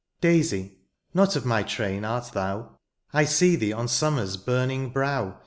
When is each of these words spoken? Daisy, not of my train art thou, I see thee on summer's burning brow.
Daisy, 0.19 0.79
not 1.13 1.35
of 1.35 1.45
my 1.45 1.61
train 1.61 2.03
art 2.03 2.31
thou, 2.33 2.79
I 3.13 3.23
see 3.25 3.55
thee 3.55 3.71
on 3.71 3.87
summer's 3.87 4.35
burning 4.35 4.89
brow. 4.89 5.39